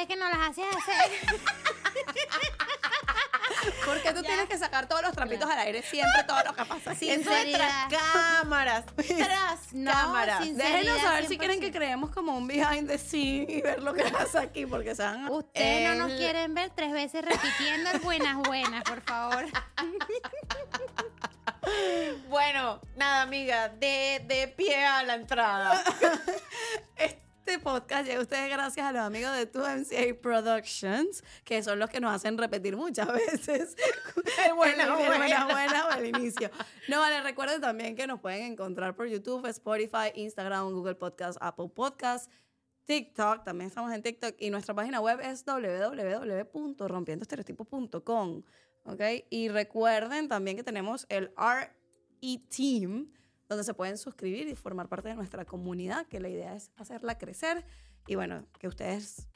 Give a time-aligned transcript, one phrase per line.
[0.00, 1.10] vez que nos las hacías hacer.
[3.84, 6.92] Porque tú tienes que sacar todos los trapitos al aire siempre, todo lo que pasa
[6.92, 7.22] es
[7.52, 8.84] tras cámaras.
[8.96, 10.40] Tras No, cámaras.
[10.40, 11.60] Déjenos Sinceridad, saber si quieren 100%.
[11.60, 15.02] que creemos como un behind the scene y ver lo que pasa aquí, porque se
[15.02, 15.30] van a...
[15.30, 19.46] Ustedes no nos quieren ver tres veces repitiendo el buenas buenas, por favor.
[22.28, 25.82] Bueno, nada, amiga, de, de pie a la entrada.
[27.50, 31.90] Este podcast llega a ustedes gracias a los amigos de 2MCA Productions, que son los
[31.90, 33.74] que nos hacen repetir muchas veces.
[34.46, 35.16] El buena, el, buena.
[35.16, 36.48] buena, buena o el inicio.
[36.86, 41.70] No, vale, recuerden también que nos pueden encontrar por YouTube, Spotify, Instagram, Google Podcast, Apple
[41.74, 42.30] Podcast,
[42.84, 48.42] TikTok, también estamos en TikTok y nuestra página web es www.rompiendoestereotipos.com.
[48.84, 49.00] ¿Ok?
[49.28, 53.12] Y recuerden también que tenemos el RE Team,
[53.50, 57.18] donde se pueden suscribir y formar parte de nuestra comunidad, que la idea es hacerla
[57.18, 57.66] crecer.
[58.06, 59.28] Y bueno, que ustedes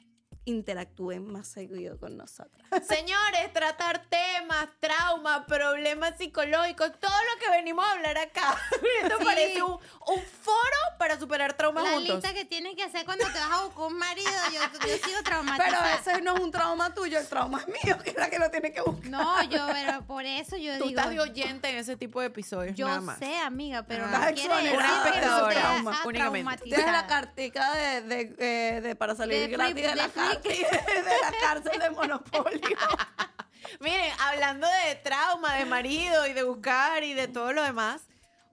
[0.45, 2.65] interactúen más seguido con nosotras.
[2.87, 8.55] Señores, tratar temas, traumas, problemas psicológicos, todo lo que venimos a hablar acá.
[9.03, 9.25] Esto Sí.
[9.25, 12.15] parece un, un foro para superar traumas La juntos.
[12.15, 14.99] lista que tienes que hacer cuando te vas a buscar un marido, yo, yo sigo
[15.05, 15.95] Pero traumatizada.
[15.95, 18.49] ese no es un trauma tuyo, el trauma es mío, que es la que lo
[18.51, 19.09] tiene que buscar.
[19.09, 20.99] No, yo, pero por eso yo Tú digo.
[20.99, 23.19] estás de oyente en ese tipo de episodios, yo nada más.
[23.19, 24.07] sé, amiga, pero Ah.
[24.29, 26.63] no quiere decir Una que espectadora, no te únicamente.
[26.65, 30.09] Tienes la cartica de, de, eh, de para salir De gratis de, la de
[30.43, 32.77] de la cárcel de Monopolio.
[33.79, 38.07] Miren, hablando de trauma, de marido y de buscar y de todo lo demás,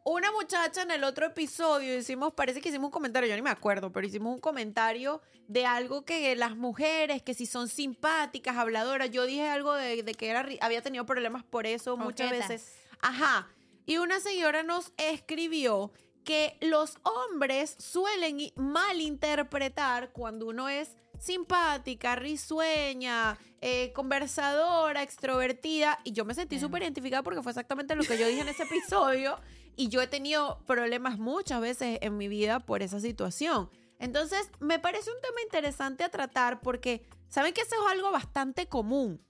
[0.05, 3.51] una muchacha en el otro episodio hicimos, parece que hicimos un comentario, yo ni me
[3.51, 9.11] acuerdo, pero hicimos un comentario de algo que las mujeres, que si son simpáticas, habladoras,
[9.11, 12.75] yo dije algo de, de que era, había tenido problemas por eso muchas veces.
[13.01, 13.49] Ajá.
[13.87, 15.93] Y una señora nos escribió
[16.25, 26.01] que los hombres suelen malinterpretar cuando uno es simpática, risueña, eh, conversadora, extrovertida.
[26.05, 28.65] Y yo me sentí súper identificada porque fue exactamente lo que yo dije en ese
[28.65, 29.39] episodio.
[29.77, 33.71] Y yo he tenido problemas muchas veces en mi vida por esa situación.
[34.01, 38.67] Entonces, me parece un tema interesante a tratar porque, ¿saben que eso es algo bastante
[38.67, 39.25] común?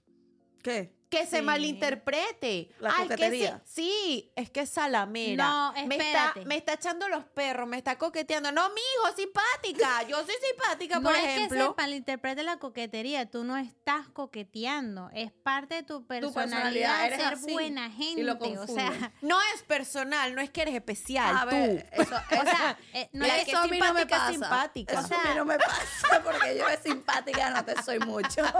[0.63, 0.95] ¿Qué?
[1.17, 2.69] Que se malinterprete.
[2.79, 3.61] La Ay, que coquetería.
[3.65, 5.43] se- sí, es que es salamera.
[5.47, 6.45] No, me está, espérate.
[6.45, 8.51] me está echando los perros, me está coqueteando.
[8.51, 10.03] No, mi hijo, simpática.
[10.07, 11.75] Yo soy simpática, No por es que se ejemplo.
[11.77, 17.33] malinterprete la coquetería, tú no estás coqueteando, es parte de tu personalidad, personalidad, eres ser
[17.33, 18.99] así, buena y lo gente, o confunden.
[18.99, 21.35] sea, No es personal, no es que eres especial.
[21.37, 22.01] A ver, tú.
[22.01, 24.31] eso, o sea, eh, no es que eso a mí no me pasa.
[24.31, 24.93] simpática.
[24.99, 28.41] Eso a mí no me pasa porque yo es simpática, no te soy mucho.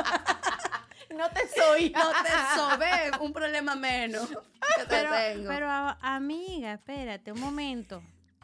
[1.13, 1.90] no te soy.
[1.91, 5.47] No te sobe, un problema menos que te pero, tengo.
[5.47, 5.69] pero
[6.01, 8.01] amiga, espérate un momento.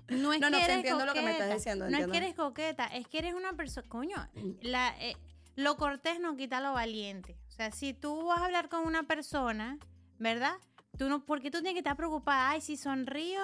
[0.07, 2.07] No es No, no, que eres entiendo lo que me estás coqueta, diciendo, No es
[2.07, 4.27] que eres coqueta, es que eres una persona, coño,
[4.61, 5.15] la, eh,
[5.55, 7.37] lo cortés no quita lo valiente.
[7.47, 9.77] O sea, si tú vas a hablar con una persona,
[10.17, 10.55] ¿verdad?
[10.97, 13.41] Tú no, porque tú tienes que estar preocupada, ay, si sonrío,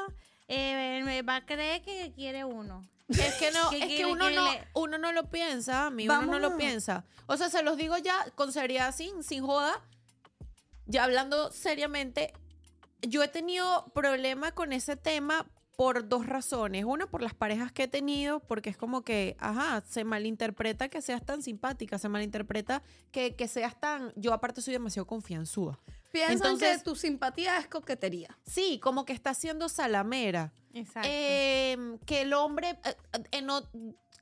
[0.47, 2.81] eh, me va a creer que quiere uno.
[3.07, 6.23] Es que no, ¿Qué es que uno no, uno no lo piensa, a mí uno
[6.23, 7.05] no lo piensa.
[7.27, 9.81] O sea, se los digo ya con seriedad, sin, sin joda,
[10.87, 12.33] ya hablando seriamente,
[13.01, 15.45] yo he tenido problemas con ese tema
[15.75, 16.85] por dos razones.
[16.85, 21.01] Una, por las parejas que he tenido, porque es como que, ajá, se malinterpreta que
[21.01, 24.13] seas tan simpática, se malinterpreta que, que seas tan...
[24.15, 25.79] Yo aparte soy demasiado confianzuda.
[26.15, 28.37] Piensan entonces- que tu simpatía es coquetería.
[28.45, 30.53] Sí, como que está siendo salamera.
[30.73, 31.07] Exacto.
[31.11, 32.95] Eh, que el hombre, eh,
[33.31, 33.69] eh, no-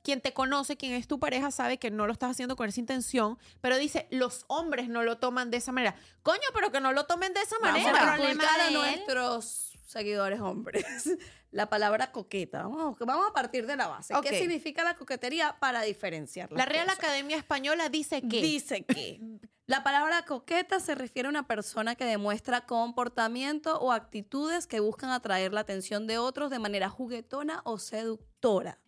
[0.02, 2.78] quien te conoce, quien es tu pareja, sabe que no lo estás haciendo con esa
[2.78, 5.96] intención, pero dice, los hombres no lo toman de esa manera.
[6.22, 8.12] Coño, pero que no lo tomen de esa Vamos manera.
[8.12, 8.74] a problema inculcar a de él.
[8.74, 10.84] nuestros seguidores hombres
[11.52, 12.64] la palabra coqueta.
[12.64, 14.12] Vamos, vamos a partir de la base.
[14.22, 16.98] ¿Qué significa la coquetería para diferenciar La Real cosas?
[16.98, 18.42] Academia Española dice que...
[18.42, 19.20] Dice que
[19.66, 25.10] la palabra coqueta se refiere a una persona que demuestra comportamiento o actitudes que buscan
[25.10, 28.78] atraer la atención de otros de manera juguetona o seductora.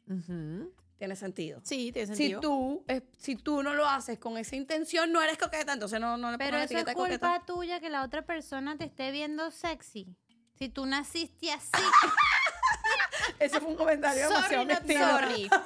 [0.99, 1.61] Tiene sentido.
[1.65, 2.41] Sí, tiene Si sentido.
[2.41, 6.17] tú, eh, si tú no lo haces con esa intención, no eres coqueta, entonces no,
[6.17, 7.43] no le Pero eso es culpa coqueta.
[7.47, 10.15] tuya que la otra persona te esté viendo sexy.
[10.59, 11.71] Si tú naciste así.
[13.39, 15.11] Ese fue un comentario Sorry, demasiado metido.
[15.11, 15.51] sorry.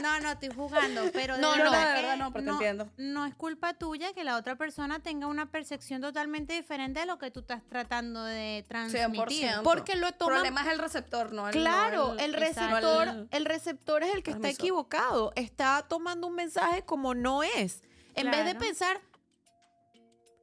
[0.00, 2.88] No, no, estoy jugando, pero de No, no, que verdad no, pero te entiendo.
[2.96, 7.18] No es culpa tuya que la otra persona tenga una percepción totalmente diferente de lo
[7.18, 9.50] que tú estás tratando de transmitir.
[9.50, 9.62] 100%.
[9.62, 12.76] Porque lo El toman problema es el receptor, no el Claro, no el exacto.
[12.76, 15.32] receptor, el- el receptor es el que está equivocado.
[15.36, 17.82] Está tomando un mensaje como no es.
[18.14, 19.00] En vez de pensar,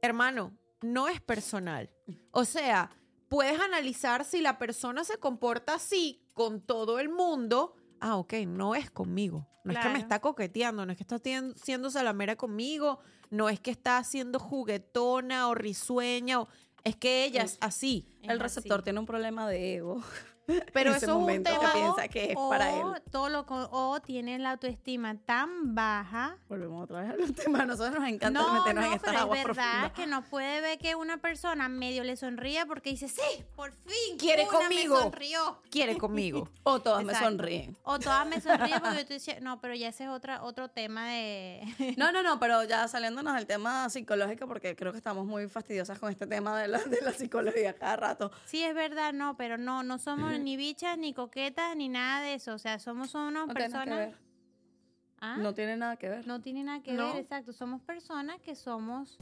[0.02, 0.52] hermano,
[0.82, 1.90] no es personal.
[2.30, 2.90] O sea,
[3.28, 7.74] puedes analizar si la persona se comporta así con todo el mundo.
[7.98, 9.48] ah, ok, no es conmigo.
[9.64, 11.20] No es que me está coqueteando, no es que está
[11.56, 16.48] siendo salamera conmigo, no es que está siendo juguetona o risueña, o,
[16.84, 18.06] es que ella es así.
[18.22, 18.84] Es El receptor así.
[18.84, 20.00] tiene un problema de ego.
[20.72, 23.02] Pero eso es un tema- que piensa que es para o él.
[23.10, 26.36] Todo lo, co- o tiene la autoestima tan baja.
[26.48, 27.62] Volvemos otra vez al tema.
[27.62, 29.92] A nosotros nos encanta No, meternos no, en estas pero aguas es verdad profundas.
[29.92, 34.16] que no puede ver que una persona medio le sonría porque dice, sí, por fin,
[34.18, 34.94] Quiere una conmigo".
[34.96, 35.60] me sonrió.
[35.70, 36.48] Quiere conmigo.
[36.62, 37.76] O todas me sonríen.
[37.82, 40.68] O todas me sonríen porque yo estoy diciendo, no, pero ya ese es otra, otro
[40.68, 41.62] tema de...
[41.96, 45.98] No, no, no, pero ya saliéndonos del tema psicológico, porque creo que estamos muy fastidiosas
[45.98, 48.30] con este tema de la, de la psicología cada rato.
[48.46, 52.34] Sí, es verdad, no, pero no, no somos ni bichas, ni coquetas, ni nada de
[52.34, 52.54] eso.
[52.54, 53.98] O sea, somos unas No tiene nada que personas...
[53.98, 54.28] ver.
[55.20, 55.36] ¿Ah?
[55.38, 56.26] No tiene nada que ver.
[56.26, 57.12] No tiene nada que No.
[57.12, 57.52] ver, exacto.
[57.52, 59.18] Somos personas que somos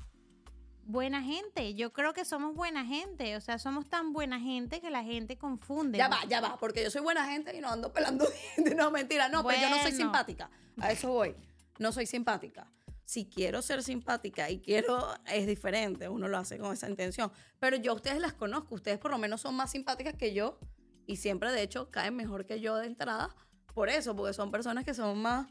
[0.84, 1.74] buena gente.
[1.74, 3.34] Yo creo que somos buena gente.
[3.36, 5.98] O sea, somos tan buena gente que la gente confunde.
[5.98, 8.26] Ya va, ya va, porque yo soy buena gente y no ando pelando.
[8.76, 9.96] No, mentira, no, pero yo no soy Bueno.
[9.96, 10.50] simpática.
[10.80, 11.34] A eso voy.
[11.78, 12.70] No soy simpática.
[13.04, 17.30] Si quiero ser simpática y quiero, es diferente, uno lo hace con esa intención.
[17.60, 20.58] Pero yo a ustedes las conozco, ustedes por lo menos son más simpáticas que yo
[21.06, 23.35] y siempre, de hecho, caen mejor que yo de entrada
[23.75, 25.49] por eso, porque son personas que son más,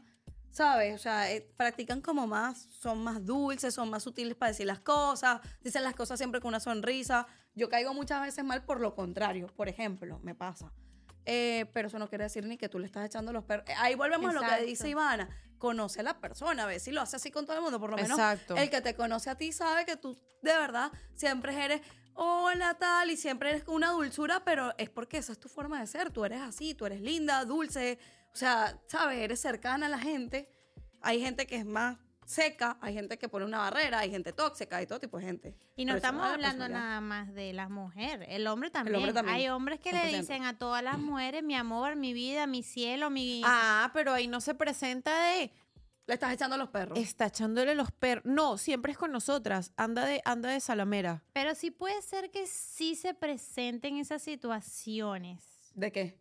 [0.50, 0.94] ¿sabes?
[0.94, 4.80] O sea, eh, practican como más, son más dulces, son más sutiles para decir las
[4.80, 7.26] cosas, dicen las cosas siempre con una sonrisa.
[7.54, 10.72] Yo caigo muchas veces mal por lo contrario, por ejemplo, me pasa.
[11.24, 13.68] Eh, pero eso no quiere decir ni que tú le estás echando los perros.
[13.68, 14.66] Eh, Ahí volvemos a lo que Exacto.
[14.66, 15.28] dice Ivana.
[15.58, 17.80] Conoce a la persona, a ver si lo hace así con todo el mundo.
[17.80, 18.56] Por lo menos Exacto.
[18.56, 21.80] el que te conoce a ti sabe que tú de verdad siempre eres,
[22.16, 25.80] hola tal, y siempre eres con una dulzura, pero es porque esa es tu forma
[25.80, 26.10] de ser.
[26.10, 27.98] Tú eres así, tú eres linda, dulce,
[28.32, 30.50] o sea, sabes, eres cercana a la gente.
[31.00, 34.78] Hay gente que es más seca, hay gente que pone una barrera, hay gente tóxica,
[34.78, 35.56] hay todo tipo de gente.
[35.76, 38.96] Y no Pero estamos hablando nada más de la mujer, el hombre también.
[38.96, 40.18] hombre también, Hay hombres que le 100%.
[40.20, 43.42] dicen a todas las mujeres, mi amor, mi vida, mi cielo, mi...
[43.44, 45.52] Ah, pero ahí no se presenta de
[46.06, 46.98] Le estás echando los perros.
[46.98, 48.24] está echándole los perros.
[48.24, 49.72] No, siempre es con nosotras.
[49.76, 51.24] Anda de, anda de salamera.
[51.32, 55.72] Pero sí puede ser que sí se presenten esas situaciones.
[55.74, 56.20] ¿De qué?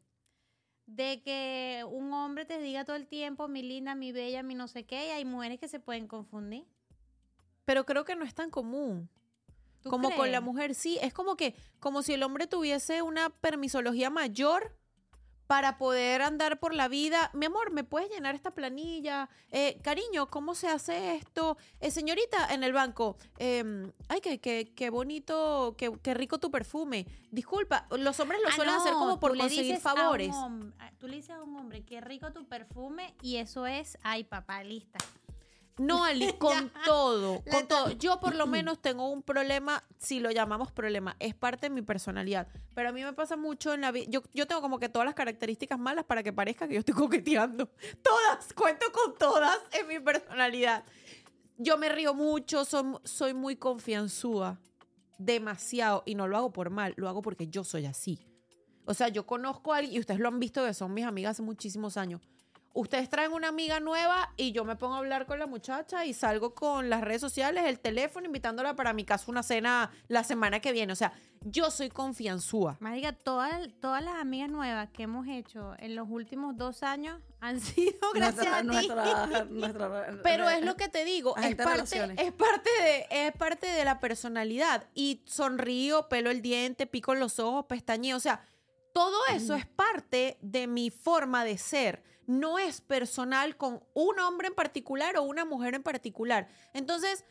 [0.87, 4.67] De que un hombre te diga todo el tiempo, mi linda, mi bella, mi no
[4.67, 6.65] sé qué, y hay mujeres que se pueden confundir.
[7.65, 9.09] Pero creo que no es tan común.
[9.81, 10.97] ¿Tú Como con la mujer, sí.
[11.01, 14.75] Es como que, como si el hombre tuviese una permisología mayor
[15.47, 17.29] para poder andar por la vida.
[17.33, 19.29] Mi amor, ¿me puedes llenar esta planilla?
[19.51, 21.57] Eh, cariño, ¿cómo se hace esto?
[21.79, 23.17] Eh, señorita, en el banco.
[23.37, 27.05] em, ay, qué, qué, qué bonito, qué, qué rico tu perfume.
[27.31, 30.31] Disculpa, los hombres lo Ah, suelen hacer como por conseguir dices a un favores.
[30.79, 34.23] a- tú le dices a un hombre, qué rico tu perfume, y eso es, ay,
[34.23, 34.99] papá, lista.
[35.77, 37.91] No, Ali, con todo, con todo.
[37.91, 41.81] Yo por lo menos tengo un problema, si lo llamamos problema, es parte de mi
[41.81, 42.47] personalidad.
[42.73, 44.05] Pero a mí me pasa mucho en la vida.
[44.09, 46.95] Yo, yo tengo como que todas las características malas para que parezca que yo estoy
[46.95, 47.69] coqueteando.
[48.01, 50.83] Todas, cuento con todas en mi personalidad.
[51.57, 54.59] Yo me río mucho, soy, soy muy confianzúa,
[55.17, 58.27] demasiado, y no lo hago por mal, lo hago porque yo soy así.
[58.85, 61.31] O sea, yo conozco a alguien, y ustedes lo han visto que son mis amigas
[61.31, 62.21] hace muchísimos años.
[62.77, 66.13] Ustedes traen una amiga nueva y yo me pongo a hablar con la muchacha y
[66.13, 70.59] salgo con las redes sociales, el teléfono, invitándola para mi casa una cena la semana
[70.59, 70.91] que viene.
[70.91, 72.75] O sea, yo soy confianzúa.
[72.81, 77.59] Marica, todas, todas las amigas nuevas que hemos hecho en los últimos dos años han
[77.61, 78.67] sido gracias a ti.
[78.67, 83.67] nuestra, nuestra- Pero es lo que te digo, es parte, es, parte de, es parte
[83.67, 84.83] de la personalidad.
[84.93, 88.17] Y sonrío, pelo el diente, pico los ojos, pestañeo.
[88.17, 88.43] O sea,
[88.93, 92.03] todo eso es parte de mi forma de ser.
[92.27, 96.47] No es personal con un hombre en particular o una mujer en particular.
[96.73, 97.25] Entonces,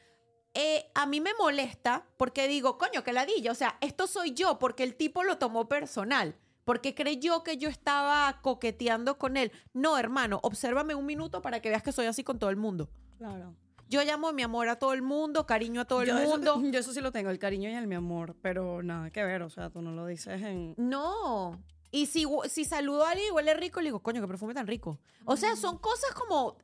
[0.54, 3.50] eh, a mí me molesta porque digo, coño, que ladilla.
[3.50, 6.36] O sea, esto soy yo porque el tipo lo tomó personal.
[6.64, 9.52] Porque creyó que yo estaba coqueteando con él.
[9.74, 12.88] No, hermano, obsérvame un minuto para que veas que soy así con todo el mundo.
[13.18, 13.54] Claro.
[13.88, 16.54] Yo llamo mi amor a todo el mundo, cariño a todo el yo mundo.
[16.54, 19.22] Eso, yo eso sí lo tengo, el cariño y el mi amor, pero nada que
[19.22, 20.74] ver, o sea, tú no lo dices en...
[20.78, 21.62] No.
[21.94, 24.66] Y si, si saludo a alguien y huele rico, le digo, coño, qué perfume tan
[24.66, 24.98] rico.
[25.26, 26.56] O sea, son cosas como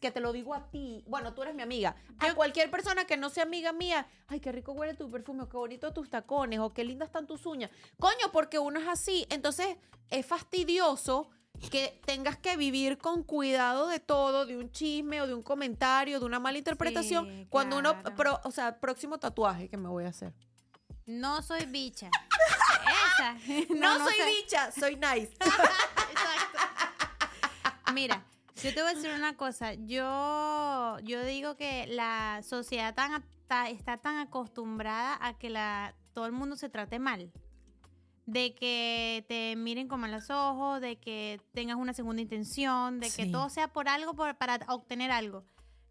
[0.00, 1.02] que te lo digo a ti.
[1.08, 1.96] Bueno, tú eres mi amiga.
[2.20, 5.48] A cualquier persona que no sea amiga mía, ay, qué rico huele tu perfume, o
[5.48, 7.70] qué bonito tus tacones, o qué lindas están tus uñas.
[7.98, 9.26] Coño, porque uno es así.
[9.28, 9.76] Entonces,
[10.10, 11.30] es fastidioso
[11.72, 16.20] que tengas que vivir con cuidado de todo, de un chisme o de un comentario,
[16.20, 20.04] de una mala interpretación, Sí, cuando uno, pro- o sea, próximo tatuaje que me voy
[20.04, 20.32] a hacer.
[21.06, 22.08] No soy bicha.
[23.76, 24.26] No, soy sé.
[24.26, 25.32] bicha, soy nice.
[25.40, 26.58] Exacto.
[27.94, 28.24] Mira,
[28.62, 29.74] yo te voy a decir una cosa.
[29.74, 36.26] Yo, yo digo que la sociedad tan, ta- está tan acostumbrada a que la, todo
[36.26, 37.32] el mundo se trate mal.
[38.26, 43.08] de que te miren como a los ojos, de que tengas una segunda intención, de
[43.12, 45.44] que todo sea por algo, por- para obtener algo.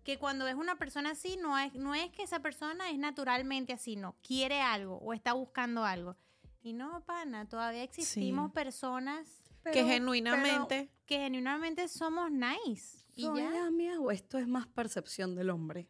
[0.04, 3.72] Que cuando ves una persona así, no es, no es que esa persona es naturalmente
[3.74, 6.18] así, no, quiere algo o está buscando algo.
[6.66, 8.54] Y no, pana, todavía existimos Sí.
[8.56, 9.28] personas
[9.66, 10.90] que Pero- genuinamente...
[11.06, 13.06] que genuinamente somos nice.
[13.16, 13.70] Y ¿Son ya.
[13.70, 15.88] mías o esto es más percepción del hombre?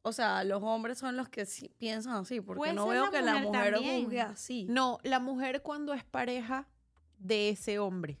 [0.00, 3.20] O sea, los hombres son los que sí piensan así, porque no veo la que
[3.20, 4.04] la mujer también.
[4.04, 4.66] juzgue así.
[4.70, 6.66] No, la mujer cuando es pareja
[7.18, 8.18] de ese hombre.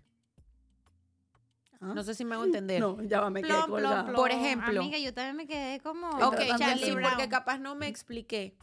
[1.80, 1.92] ¿Ah?
[1.94, 2.78] No sé si me hago entender.
[2.78, 4.04] No, ya va, me quedé Plom, colgada.
[4.04, 4.16] plom.
[4.16, 4.80] Por ejemplo.
[4.82, 6.10] Amiga, yo también me quedé como.
[6.10, 6.92] Ok, Charlie, sí.
[7.02, 8.54] porque capaz no me expliqué.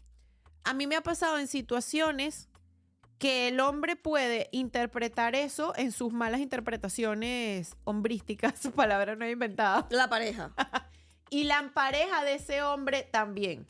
[0.64, 2.48] A mí me ha pasado en situaciones
[3.22, 9.34] que el hombre puede interpretar eso en sus malas interpretaciones hombrísticas, su palabra no es
[9.34, 10.52] inventada, La pareja.
[11.30, 13.68] y la pareja de ese hombre también.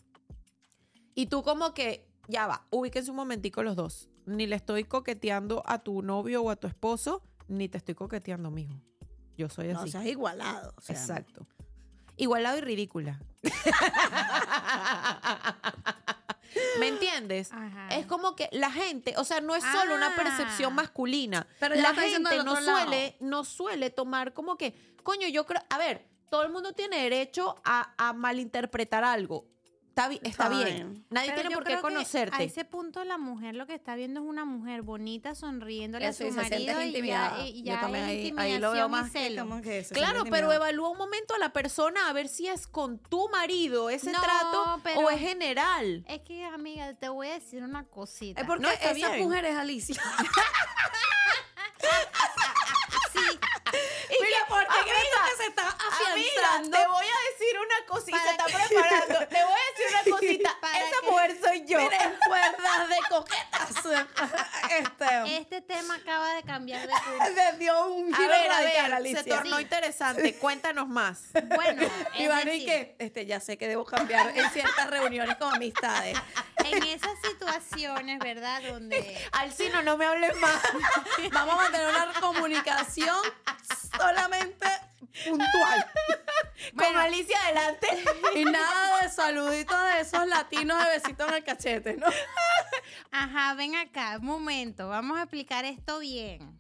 [1.15, 4.07] Y tú como que, ya va, ubíquense un momentico los dos.
[4.25, 8.51] Ni le estoy coqueteando a tu novio o a tu esposo, ni te estoy coqueteando,
[8.51, 8.81] mijo.
[9.37, 9.91] Yo soy No, así.
[9.91, 10.73] seas igualado.
[10.77, 11.01] o sea, no.
[11.01, 11.45] Exacto.
[12.15, 13.19] Igualado y ridícula.
[16.79, 17.51] ¿Me entiendes?
[17.51, 17.87] Ajá.
[17.89, 20.15] Es como que la gente, o sea, no es solo una Ah.
[20.15, 21.47] percepción masculina.
[21.59, 26.05] Pero la gente no suele, no suele tomar como que, coño, yo creo, a ver,
[26.29, 29.47] todo el mundo tiene derecho a, a malinterpretar algo.
[30.01, 31.05] Está, bi- está Está bien.
[31.09, 32.35] Nadie Pero tiene por qué conocerte.
[32.35, 36.23] A ese punto la mujer lo que está viendo es una mujer bonita sonriéndole Eso,
[36.23, 38.59] a y su se siente marido y ya, y Yo ya también hay ahí, ahí
[38.59, 39.43] lo veo y más que celo.
[39.47, 42.67] como que se Claro, pero evalúa un momento a la persona a ver si es
[42.67, 46.03] con tu marido ese No, trato pero- o es general.
[46.07, 48.41] Es que, amiga, te voy a decir una cosita.
[48.41, 49.19] Es porque No, esa bien.
[49.19, 50.01] mujer es Alicia.
[55.41, 55.61] se está
[56.11, 56.77] Amiga, afianzando?
[56.77, 59.27] te voy a decir una cosita, Para está que- preparando.
[59.27, 60.57] Te voy a decir una cosita.
[60.77, 61.79] Esa que- mujer soy yo.
[61.79, 63.71] Miren, cuerdas de coquetas.
[64.69, 67.33] Este, este tema acaba de cambiar de curso.
[67.35, 69.23] le dio un A giro a radical, ver, Alicia.
[69.23, 69.61] se tornó Sí.
[69.63, 70.35] interesante.
[70.37, 71.19] Cuéntanos más.
[71.55, 71.87] Bueno,
[72.29, 76.17] van y que, este, ya sé que debo cambiar en ciertas reuniones con amistades.
[76.63, 78.61] en esas situaciones, ¿verdad?
[78.63, 80.61] Donde Alcino, no me hables más.
[81.31, 83.17] Vamos a mantener una comunicación
[83.97, 84.67] solamente
[85.25, 85.85] puntual.
[86.77, 87.87] Con Alicia adelante.
[88.35, 92.07] Y nada de saluditos de esos latinos de besitos en el cachete, ¿no?
[93.11, 96.59] Ajá, ven acá, un momento, vamos a explicar esto bien.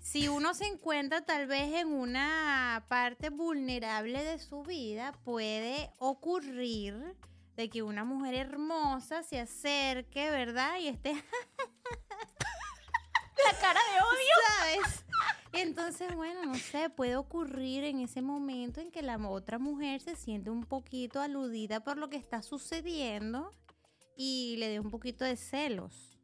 [0.00, 7.16] Si uno se encuentra tal vez en una parte vulnerable de su vida, puede ocurrir
[7.56, 10.78] de que una mujer hermosa se acerque, ¿verdad?
[10.78, 11.16] Y esté
[13.44, 14.34] La cara de odio.
[14.58, 15.04] ¿sabes?
[15.52, 20.16] Entonces, bueno, no sé, puede ocurrir en ese momento en que la otra mujer se
[20.16, 23.50] siente un poquito aludida por lo que está sucediendo
[24.16, 26.18] y le dé un poquito de celos.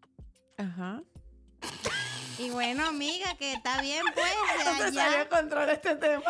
[0.59, 1.03] Ajá.
[2.39, 4.27] Y bueno, amiga, que está bien, pues,
[4.65, 5.05] No se allá.
[5.05, 6.25] salió de control este tema.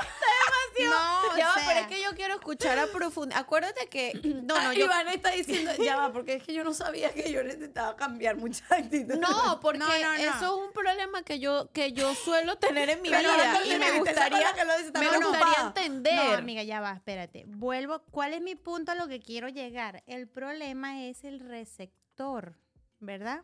[0.80, 3.40] No, o ya va, sea, pero es que yo quiero escuchar a profundidad.
[3.40, 4.12] Acuérdate que.
[4.42, 4.86] No, no, yo.
[4.86, 8.36] Iván está diciendo, ya va, porque es que yo no sabía que yo necesitaba cambiar
[8.36, 9.14] mucha actitud.
[9.20, 10.14] No, porque No, no, no.
[10.14, 13.64] eso es un problema que yo, que yo suelo tener en mi Pero vida.
[13.64, 16.14] Y me gustaría, que lo dice, me gustaría entender.
[16.14, 17.44] No, amiga, ya va, espérate.
[17.46, 18.02] Vuelvo.
[18.10, 20.02] ¿Cuál es mi punto a lo que quiero llegar?
[20.06, 22.56] El problema es el receptor,
[22.98, 23.42] ¿verdad?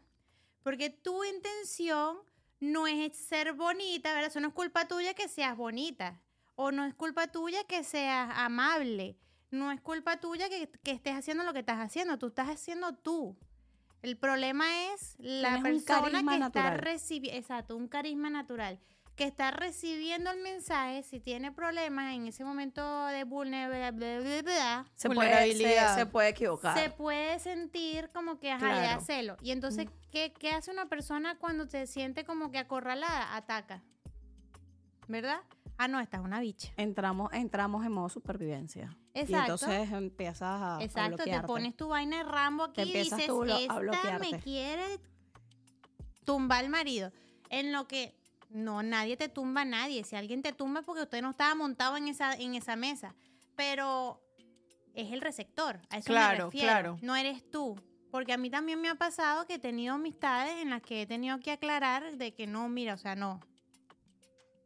[0.63, 2.19] Porque tu intención
[2.61, 4.31] no es ser bonita, ¿verdad?
[4.31, 6.21] Eso no es culpa tuya que seas bonita.
[6.61, 9.17] O no es culpa tuya que seas amable.
[9.53, 12.19] No es culpa tuya que, que estés haciendo lo que estás haciendo.
[12.19, 13.39] Tú estás haciendo tú.
[14.03, 16.47] El problema es la Tienes persona que natural.
[16.49, 18.81] está recibiendo, exacto, un carisma natural,
[19.15, 25.19] que está recibiendo el mensaje, si tiene problemas en ese momento de vulnerabilidad, se, puede,
[25.21, 25.95] se, Vulnerabilidad.
[25.97, 26.79] se puede equivocar.
[26.79, 29.01] se puede sentir como que ajá, Claro.
[29.01, 29.37] celo.
[29.43, 33.35] Y entonces, ¿qué, ¿qué hace una persona cuando se siente como que acorralada?
[33.37, 33.83] Ataca.
[35.09, 35.41] ¿Verdad?
[35.81, 36.73] Ah, no, esta es una bicha.
[36.77, 38.97] Entramos, entramos en modo supervivencia.
[39.15, 39.53] Y Exacto.
[39.55, 43.19] entonces empiezas a, a Exacto, te pones tu vaina de Rambo aquí Te y empiezas
[43.19, 44.31] dices, tú esta bloquearte".
[44.33, 44.85] me quiere
[46.25, 47.13] tumbar al marido.
[47.51, 48.15] En lo que
[48.51, 50.05] no, nadie te tumba a nadie.
[50.05, 53.15] Si alguien te tumba es porque usted no estaba montado en esa, en esa mesa.
[53.57, 54.21] Pero
[54.95, 56.67] es el receptor, a eso me Claro, refiero.
[56.67, 56.99] claro.
[57.03, 57.81] No eres tú.
[58.11, 61.07] Porque a mí también me ha pasado que he tenido amistades en las que he
[61.07, 63.39] tenido que aclarar de que no, mira, o sea, no.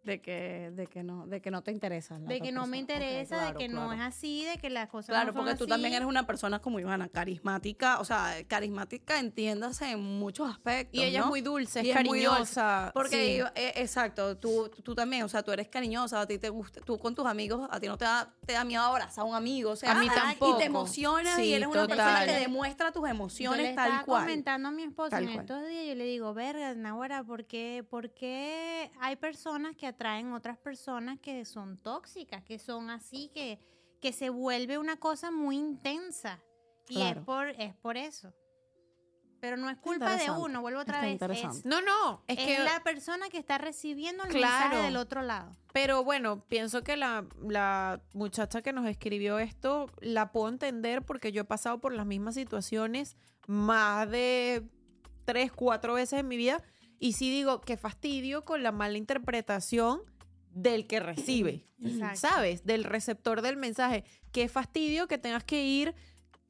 [0.05, 2.19] De que, de que no, de que no te interesa.
[2.19, 5.11] De que no me interesa, claro, de que no es así, de que las cosas
[5.11, 5.69] Claro, no son porque tú así.
[5.71, 10.99] también eres una persona como Ivana, carismática, o sea, carismática entiéndase en muchos aspectos.
[11.01, 11.25] Y ella ¿no?
[11.27, 12.91] es muy dulce, es Y cariñosa.
[12.95, 13.51] Porque, sí.
[13.61, 16.99] eh, exacto, tú, tú también, o sea, tú eres cariñosa, a ti te gusta, tú
[16.99, 19.71] con tus amigos, a ti no te da, te da miedo abrazar a un amigo,
[19.71, 20.57] o sea, A mí tampoco.
[20.57, 22.27] Y te emocionas y Sí, eres una persona total.
[22.27, 24.23] que demuestra tus Yo emociones estaba tal cual.
[24.23, 28.11] comentando a mi esposo en estos días, yo le digo, verga, Nahuara, ¿por qué, por
[28.11, 33.59] qué hay personas que atraen otras personas que son tóxicas, que son así, que,
[34.01, 36.41] que se vuelve una cosa muy intensa?
[36.89, 37.21] Y Claro.
[37.21, 38.33] es, por, es por eso.
[39.41, 41.13] Pero no es culpa de uno, vuelvo otra está vez.
[41.15, 41.59] interesante.
[41.59, 42.63] Es, No, no, es, es que...
[42.63, 44.67] la persona que está recibiendo el Claro.
[44.69, 45.51] mensaje del otro lado.
[45.73, 51.33] Pero bueno, pienso que la, la muchacha que nos escribió esto la puedo entender porque
[51.33, 53.17] yo he pasado por las mismas situaciones
[53.49, 54.63] más de
[55.25, 56.63] tres, cuatro veces en mi vida.
[57.03, 60.03] Y sí digo, qué fastidio con la mala interpretación
[60.55, 61.67] del que recibe.
[61.83, 62.21] Exacto.
[62.21, 62.65] ¿Sabes?
[62.65, 64.05] Del receptor del mensaje.
[64.31, 65.97] Qué fastidio que tengas que ir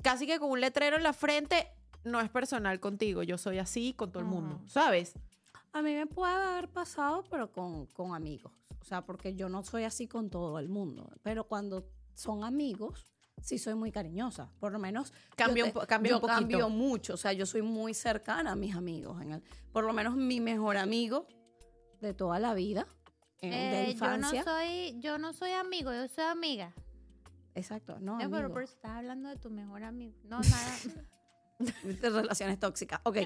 [0.02, 1.68] casi que con un letrero en la frente.
[2.04, 4.60] No es personal contigo, yo soy así con todo el mundo.
[4.66, 5.14] ¿sabes?
[5.72, 8.52] A mí me puede haber pasado, pero con, con amigos.
[8.78, 11.08] O sea, porque yo no soy así con todo el mundo.
[11.22, 14.50] Pero cuando son amigos, sí soy muy cariñosa.
[14.60, 15.12] Por lo menos.
[15.36, 16.38] yo un te- cambia yo un poquito.
[16.38, 17.14] cambio mucho.
[17.14, 19.20] O sea, yo soy muy cercana a mis amigos.
[19.22, 21.26] En el- por lo menos mi mejor amigo
[22.00, 22.86] de toda la vida.
[23.44, 23.56] en- de
[23.90, 24.44] Eh, yo no infancia.
[24.44, 26.72] soy, yo no soy amigo, yo soy amiga.
[27.56, 28.16] Exacto, no.
[28.20, 30.14] No, pero eso estás hablando de tu mejor amigo.
[30.22, 30.76] No, nada.
[31.82, 33.00] de relaciones tóxicas.
[33.02, 33.16] Ok,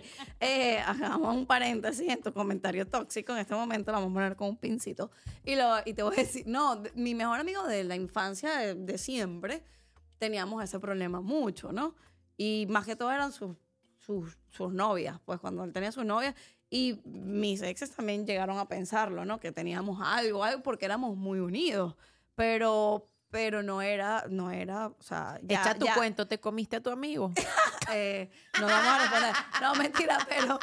[0.40, 3.32] eh, hagamos un paréntesis en tu comentario tóxico.
[3.34, 5.10] En este momento lo vamos a poner con un pincito.
[5.44, 8.56] Y, lo, y te voy a decir, no, de- mi mejor amigo de la infancia,
[8.56, 9.64] de, de siempre,
[10.18, 11.94] teníamos ese problema mucho, ¿no?
[12.36, 13.56] Y más que todo eran sus,
[13.98, 16.34] sus, sus novias, pues cuando él tenía sus novias.
[16.68, 19.38] Y mis exes también llegaron a pensarlo, ¿no?
[19.38, 21.96] Que teníamos algo, algo, porque éramos muy unidos.
[22.34, 26.76] Pero, pero no era, no era, o sea, ya, Echa tu ya- cuento, ¿te comiste
[26.76, 27.32] a tu amigo?
[27.92, 28.30] eh,
[28.60, 29.32] no vamos a responder.
[29.62, 30.58] No, mentira, pero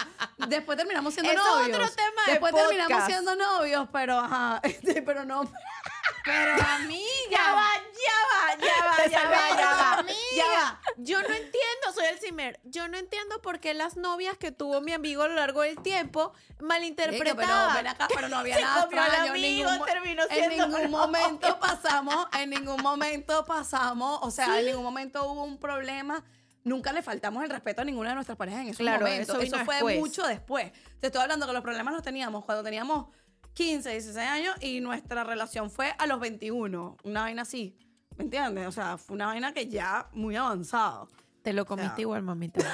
[0.50, 1.78] después terminamos siendo Eso es novios.
[1.80, 3.10] otro tema de después terminamos podcast.
[3.10, 5.50] siendo novios, pero ajá, este, pero no.
[6.24, 7.04] Pero amiga.
[7.32, 9.94] Ya va, ya va, ya va, ya va, ya va.
[10.00, 10.16] Amiga.
[10.36, 10.80] Ya va.
[10.98, 12.60] Yo no entiendo, soy el Cimer.
[12.64, 15.82] Yo no entiendo por qué las novias que tuvo mi amigo a lo largo del
[15.82, 17.76] tiempo Chica, Pero malinterpretaban.
[17.76, 19.24] ven acá, pero no había nada extraño.
[19.26, 24.68] en amigo, ningún terminó en ningún momento pasamos, en ningún momento pasamos, o sea, en
[24.68, 26.24] ningún momento hubo un problema.
[26.64, 29.44] Nunca le faltamos el respeto a ninguna de nuestras parejas en esos Claro, momentos.
[29.44, 30.00] eso fue después.
[30.00, 30.72] mucho después.
[31.02, 33.08] Te estoy hablando que los problemas los teníamos cuando teníamos
[33.54, 36.98] 15, 16 años y nuestra relación fue a los 21.
[37.04, 37.78] Una vaina así.
[38.18, 38.68] ¿Me entiendes?
[38.68, 41.10] O sea, fue una vaina que ya muy avanzado.
[41.44, 42.60] Te lo comiste sea, igual, mamita.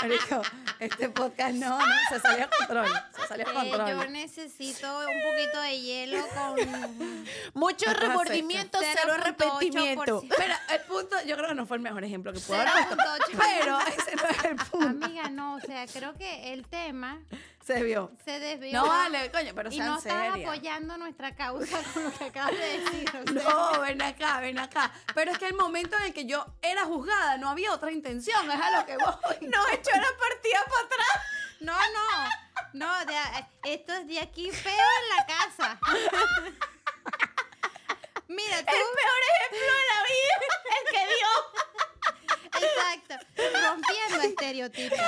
[0.00, 0.40] Marico,
[0.80, 2.88] este podcast no, no, se salió a control.
[3.14, 3.88] Se salió a Eh, control.
[3.90, 9.20] yo necesito un poquito de hielo con Mucho remordimiento, cero 0.8%.
[9.20, 10.22] arrepentimiento.
[10.36, 12.96] Pero el punto, yo creo que no fue el mejor ejemplo que puedo haber puesto.
[12.96, 13.38] 0.8%.
[13.60, 15.06] Pero ese no es el punto.
[15.06, 17.20] Amiga, no, o sea, creo que el tema
[17.64, 18.10] Se vio.
[18.24, 18.72] se desvió.
[18.72, 20.46] No vale, coño, pero y sean no estás serias.
[20.48, 23.08] apoyando nuestra causa con lo que acabas de decir.
[23.08, 23.42] o sea.
[23.42, 24.92] No, ven acá, ven acá.
[25.14, 28.50] Pero es que el momento en el que yo era juzgada no había otra intención,
[28.50, 29.48] es a lo que voy.
[29.48, 31.22] Nos echó la partida para atrás.
[31.60, 32.28] No, no.
[32.74, 35.78] No, de- esto es de aquí feo en la casa.
[38.28, 38.72] Mira, tú.
[38.72, 40.34] El peor ejemplo de la vida,
[40.78, 41.63] el que dio.
[42.64, 43.26] Exacto.
[43.36, 44.98] Rompiendo estereotipos.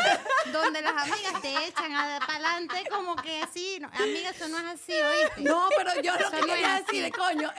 [0.53, 3.79] Donde las amigas te echan para adelante como que sí.
[3.81, 5.41] No, amiga, eso no es así, ¿oíste?
[5.43, 6.85] No, pero yo lo que no quería así.
[7.01, 7.53] decir, coño,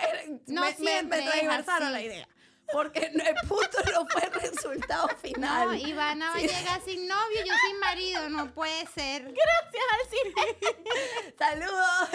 [0.48, 1.94] No me, me, me transversaron así.
[1.94, 2.28] la idea.
[2.70, 5.68] Porque el punto no fue el resultado final.
[5.68, 9.24] No, Ivana va a llegar sin novio, yo sin marido, no puede ser.
[9.24, 11.34] Gracias al cine.
[11.40, 12.10] Saludos,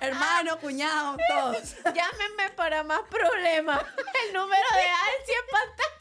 [0.00, 1.76] hermano, cuñado, todos.
[1.84, 3.84] Llámenme para más problemas.
[4.26, 5.99] El número de Alci en pantalla.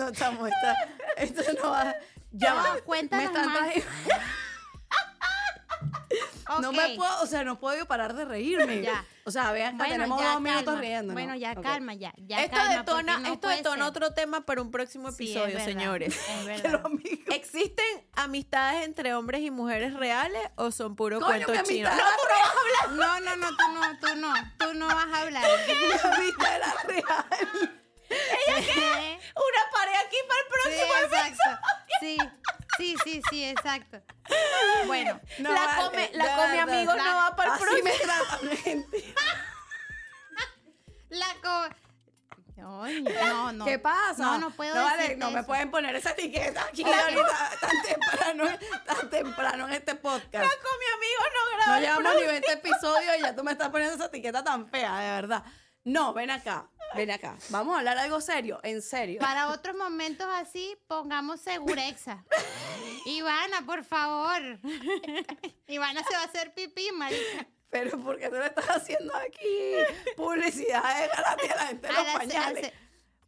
[0.00, 0.76] No, chamo, esta,
[1.16, 1.94] esto no va.
[2.32, 2.80] Ya No, va.
[2.84, 3.58] cuéntanos me están más.
[3.72, 3.90] trayendo-
[6.60, 8.82] No me puedo, o sea, no puedo parar de reírme.
[8.82, 9.04] Ya.
[9.24, 10.80] O sea, vean que tenemos dos minutos calma.
[10.80, 11.12] riendo.
[11.12, 12.12] Bueno, ya calma, ya.
[12.18, 13.84] ya esto calma, detona, no esto puede detona ser.
[13.84, 16.16] otro tema para un próximo Sí, es episodio, verdad, señores.
[16.28, 16.82] es verdad.
[17.30, 17.84] ¿Existen
[18.14, 21.88] amistades entre hombres y mujeres reales o son puro Coño, cuento mi chino?
[21.88, 25.44] amistad era No, no, no, tú no, tú no, tú no vas a hablar.
[25.68, 27.78] Mi amistad era real.
[28.08, 29.06] ¿Qué?
[30.28, 31.50] Para el Sí, próximo exacto.
[32.00, 32.16] Sí,
[32.76, 34.02] sí, sí, sí, exacto.
[34.86, 36.74] Bueno, No la vale, come, la de come verdad.
[36.74, 37.90] amigos no va para el próximo.
[41.10, 41.68] me la co...
[42.54, 43.64] Coño, no, no.
[43.64, 44.22] ¿Qué pasa?
[44.22, 45.46] No, no puedo no, vale, no me eso.
[45.46, 48.44] pueden poner esa etiqueta aquí ahorita tan temprano,
[48.84, 50.44] tan temprano en este podcast.
[50.44, 53.70] Con mi amigo no graba No llevamos ni 20 episodios y ya tú me estás
[53.70, 55.42] poniendo esa etiqueta tan fea, de verdad.
[55.84, 57.36] No, ven acá, ven acá.
[57.50, 59.20] Vamos a hablar algo serio, en serio.
[59.20, 62.24] Para otros momentos así, pongamos segurexa.
[63.06, 64.40] Ivana, por favor.
[65.68, 67.46] Ivana se va a hacer pipí, marica.
[67.70, 69.74] Pero ¿por qué tú le estás haciendo aquí
[70.16, 72.66] publicidad de a la gente A los la pañales?
[72.66, 72.72] se-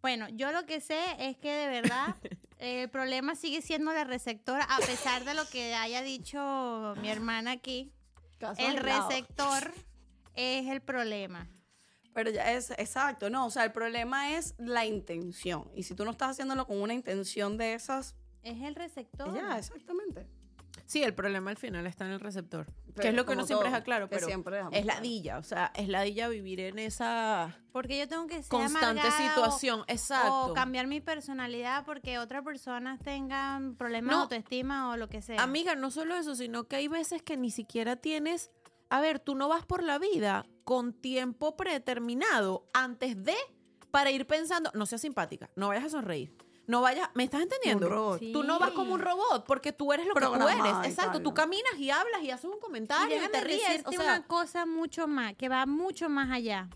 [0.00, 2.16] Bueno, yo lo que sé es que de verdad
[2.58, 7.52] el problema sigue siendo la receptora, a pesar de lo que haya dicho mi hermana
[7.52, 7.92] aquí.
[8.38, 9.08] Caso El aislado.
[9.08, 9.72] receptor
[10.34, 11.48] es el problema.
[12.14, 15.70] Pero ya es exacto, no, o sea, el problema es la intención.
[15.74, 19.34] Y si tú no estás haciéndolo con una intención de esas, Es el receptor.
[19.34, 20.26] ya, exactamente.
[20.86, 22.66] Sí, el problema al final está en el receptor.
[22.66, 25.38] que Pero es lo que uno siempre todo, deja claro, que pero siempre es ladilla,
[25.38, 29.84] o sea, es ladilla vivir en esa Porque yo tengo que ser constante o- situación.
[29.86, 30.46] Exacto.
[30.48, 34.16] O cambiar mi personalidad porque otras personas tengan problemas No.
[34.18, 35.42] de autoestima o lo que sea.
[35.42, 38.50] Amiga, no solo eso, sino que hay veces que ni siquiera tienes.
[38.92, 43.34] A ver, tú no vas por la vida con tiempo predeterminado antes de
[43.90, 44.70] para ir pensando.
[44.74, 46.36] No seas simpática, no vayas a sonreír.
[46.66, 47.86] No vayas, ¿me estás entendiendo?
[47.86, 48.18] Un robot.
[48.18, 48.32] Sí.
[48.34, 50.74] Tú no vas como un robot porque tú eres lo que tú eres.
[50.84, 53.62] y Exacto, tú caminas y hablas y haces un Y comentario y, déjame te ríes.
[53.66, 56.68] decirte O sea, una cosa mucho más, que va mucho más allá.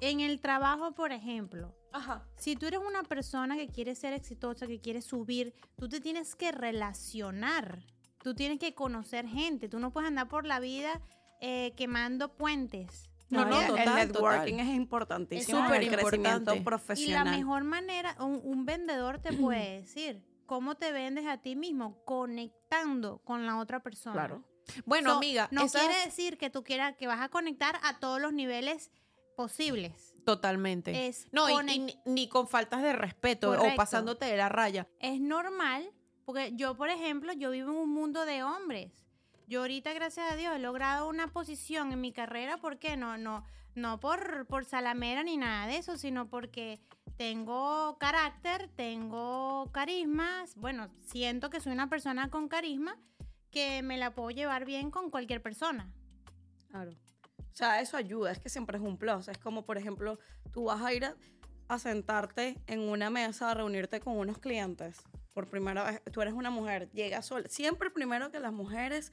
[0.00, 2.26] En el trabajo, por ejemplo, ajá.
[2.36, 6.34] si tú eres una persona que quiere ser exitosa, que quiere subir, tú te tienes
[6.34, 7.84] que relacionar.
[8.24, 9.68] Tú tienes que conocer gente.
[9.68, 11.00] Tú no puedes andar por la vida
[11.40, 13.08] eh, quemando puentes.
[13.28, 14.68] No, no, el- total, el networking total.
[14.68, 15.58] es importantísimo.
[15.58, 16.56] Es para el súper crecimiento importante.
[16.60, 17.24] Y profesional.
[17.24, 22.02] la mejor manera, un, un vendedor te puede decir cómo te vendes a ti mismo,
[22.04, 24.14] conectando con la otra persona.
[24.14, 24.44] Claro.
[24.84, 27.98] Bueno, So, amiga, no esas- quiere decir que tú quieras que vas a conectar a
[28.00, 28.90] todos los niveles
[29.36, 30.14] posibles.
[30.24, 31.06] Totalmente.
[31.06, 34.86] Es no, y- y, ni, ni con faltas de respeto o pasándote de la raya.
[34.98, 35.88] es normal,
[36.24, 38.92] porque yo, por ejemplo, yo vivo en un mundo de hombres.
[39.50, 42.96] Yo ahorita, gracias a Dios, he logrado una posición en mi carrera, ¿por qué?
[42.96, 46.78] No, no, no por, por salamera ni nada de eso, sino porque
[47.16, 52.96] tengo carácter, tengo carisma, bueno, siento que soy una persona con carisma
[53.50, 55.92] que me la puedo llevar bien con cualquier persona.
[56.68, 56.92] Claro.
[56.92, 59.26] O sea, eso ayuda, es que siempre es un plus.
[59.26, 60.20] Es como, por ejemplo,
[60.52, 61.16] tú vas a ir a,
[61.66, 65.02] a sentarte en una mesa a reunirte con unos clientes.
[65.34, 67.48] Por primera vez, tú eres una mujer, llegas sola.
[67.48, 69.12] Siempre primero que las mujeres,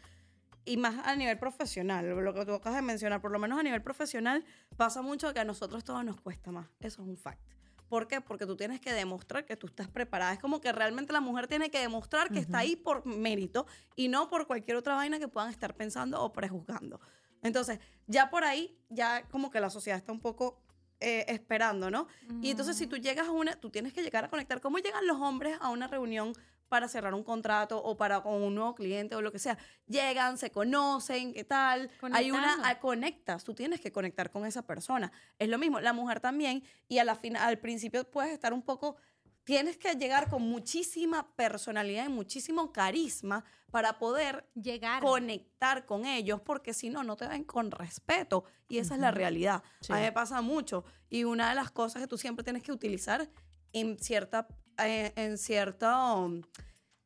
[0.68, 3.64] y más a nivel profesional, lo que tú acabas de mencionar, por lo menos a
[3.64, 4.44] nivel profesional,
[4.76, 6.68] pasa mucho que a nosotros todo nos cuesta más.
[6.80, 7.42] Eso es un fact.
[7.90, 8.20] ¿Por qué?
[8.20, 10.34] Porque tú tienes que demostrar que tú estás preparada.
[10.34, 14.10] Es como que realmente la mujer tiene que demostrar que está ahí por mérito y
[14.10, 17.00] no por cualquier otra vaina que puedan estar pensando o prejuzgando.
[17.44, 20.62] Entonces, ya por ahí, ya como que la sociedad está un poco
[21.00, 22.08] eh, esperando, ¿no?
[22.42, 24.60] Y entonces, si tú llegas a una, tú tienes que llegar a conectar.
[24.60, 26.34] ¿Cómo llegan los hombres a una reunión
[26.68, 29.58] para cerrar un contrato o para con un nuevo cliente o lo que sea?
[29.88, 31.90] Llegan, se conocen, ¿qué tal?
[32.14, 32.64] Hay una, Conectando.
[32.66, 35.12] ah, conectas, tú tienes que conectar con esa persona.
[35.40, 38.62] Es lo mismo, la mujer también, y a la fin, al principio puedes estar un
[38.62, 38.98] poco,
[39.44, 45.02] tienes que llegar con muchísima personalidad y muchísimo carisma para poder Llegar.
[45.02, 48.44] conectar con ellos, porque si no, no te ven con respeto.
[48.70, 49.64] Y esa es la realidad.
[49.82, 49.94] Sí.
[49.94, 50.84] A mí me pasa mucho.
[51.10, 53.30] Y una de las cosas que tú siempre tienes que utilizar
[53.74, 54.48] en cierta,
[54.80, 56.42] eh, en cierta, um,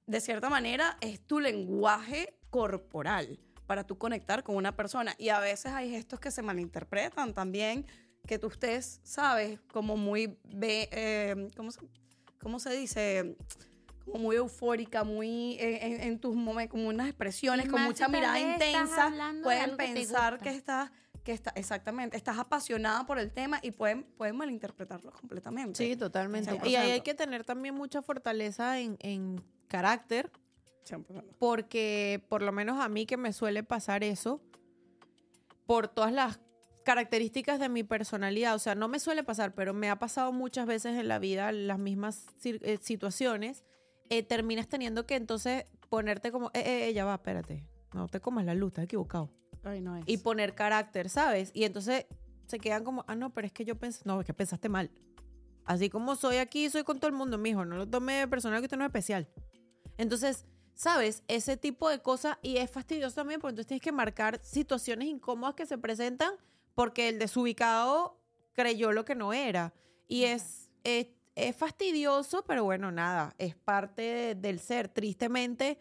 [0.07, 5.15] de cierta manera, es tu lenguaje corporal para tú conectar con una persona.
[5.17, 7.85] Y a veces hay gestos que se malinterpretan también,
[8.27, 11.79] que tú estés, sabes, como muy, ve- eh, ¿cómo, se,
[12.39, 13.35] cómo se dice?
[14.05, 18.39] Como muy eufórica, muy eh, en, en tus momentos, como unas expresiones, con mucha mirada
[18.53, 19.09] intensa,
[19.43, 20.91] pueden que pensar que estás
[21.23, 26.51] que está exactamente estás apasionada por el tema y pueden pueden malinterpretarlo completamente Sí, totalmente.
[26.51, 26.67] 100%.
[26.67, 30.31] Y ahí hay que tener también mucha fortaleza en, en carácter,
[30.89, 31.23] 100%.
[31.39, 34.41] porque por lo menos a mí que me suele pasar eso,
[35.65, 36.39] por todas las
[36.83, 40.65] características de mi personalidad, o sea, no me suele pasar, pero me ha pasado muchas
[40.65, 43.63] veces en la vida las mismas eh, situaciones,
[44.09, 48.19] eh, terminas teniendo que entonces ponerte como, eh, eh, eh, ya va, espérate, no te
[48.19, 49.29] comas la luz, estás equivocado.
[50.07, 51.51] Y poner carácter, ¿sabes?
[51.53, 52.05] Y entonces
[52.47, 54.89] se quedan como, ah, no, pero es que yo pensé, no, es que pensaste mal.
[55.65, 58.59] Así como soy aquí, soy con todo el mundo, mijo, no lo tome de personal
[58.59, 59.27] que usted no es especial.
[59.97, 61.23] Entonces, ¿sabes?
[61.27, 65.55] Ese tipo de cosas, y es fastidioso también, porque entonces tienes que marcar situaciones incómodas
[65.55, 66.33] que se presentan
[66.73, 68.19] porque el desubicado
[68.53, 69.73] creyó lo que no era.
[70.07, 74.89] Y es, es, es fastidioso, pero bueno, nada, es parte de- del ser.
[74.89, 75.77] Tristemente,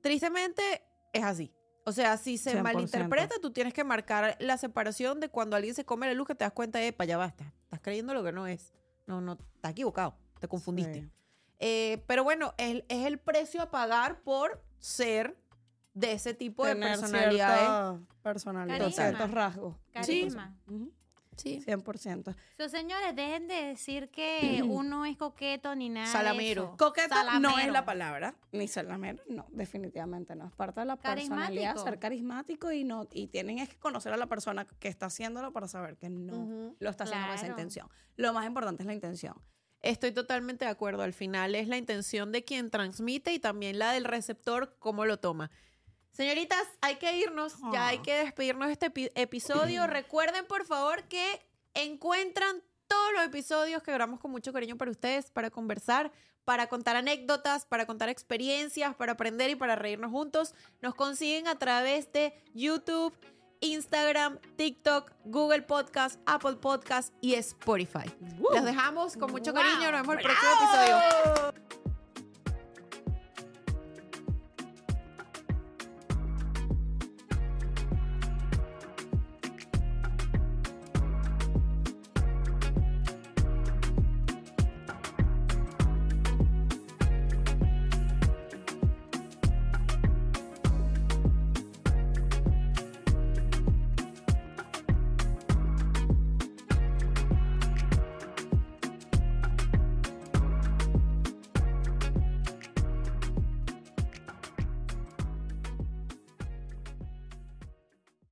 [0.00, 0.62] tristemente
[1.12, 1.52] es así.
[1.84, 2.62] O sea, si se 100%.
[2.62, 6.34] malinterpreta, tú tienes que marcar la separación de cuando alguien se come la luz que
[6.34, 8.72] te das cuenta de, para allá basta, estás creyendo lo que no es.
[9.06, 10.16] No, no, estás equivocado.
[10.40, 11.02] Te confundiste.
[11.02, 11.10] Sí.
[11.58, 15.36] Eh, pero bueno, es, es el precio a pagar por ser
[15.94, 18.00] de ese tipo de personalidades.
[18.22, 19.04] personalidad, Carisma.
[19.04, 19.76] ciertos rasgos.
[19.92, 20.56] Carisma.
[21.36, 21.60] Sí.
[21.66, 22.34] 100%.
[22.56, 26.06] So, señores, dejen de decir que uno es coqueto ni nada.
[26.06, 26.64] de Salamero.
[26.64, 26.76] eso.
[26.76, 27.72] Coqueta no es Salamero.
[27.72, 30.46] la palabra, ni salamero, no, definitivamente no.
[30.46, 31.84] Es parte de la personalidad, Carismático.
[31.84, 35.52] ser carismático y no y tienen es que conocer a la persona que está haciéndolo
[35.52, 36.76] para saber que no Ujú.
[36.78, 37.60] lo está haciendo con esa Claro.
[37.60, 37.88] intención.
[38.16, 39.34] Lo más importante es la intención.
[39.80, 41.02] Estoy totalmente de acuerdo.
[41.02, 45.18] Al final es la intención de quien transmite y también la del receptor, cómo lo
[45.18, 45.50] toma.
[46.14, 48.02] Señoritas, hay que irnos, ya hay Ah.
[48.02, 49.86] que despedirnos de este epi- episodio.
[49.86, 55.30] Recuerden, por favor, que encuentran todos los episodios que grabamos con mucho cariño para ustedes,
[55.30, 56.12] para conversar,
[56.44, 60.54] para contar anécdotas, para contar experiencias, para aprender y para reírnos juntos.
[60.82, 63.12] Nos consiguen a través de YouTube,
[63.60, 68.04] Instagram, TikTok, Google Podcast, Apple Podcast y Spotify.
[68.52, 69.90] Los dejamos con mucho cariño.
[69.90, 71.63] Nos vemos el próximo episodio.